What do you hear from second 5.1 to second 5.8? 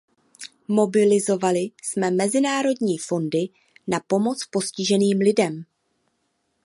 lidem.